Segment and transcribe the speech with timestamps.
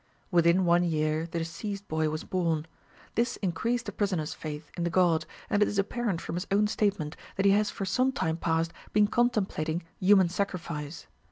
[0.31, 2.65] Within one year, the deceased boy was born.
[3.13, 6.65] This increased the prisoner's faith in the god, and it is apparent from his own
[6.65, 11.05] statement that he has for some time past been contemplating human sacrifice.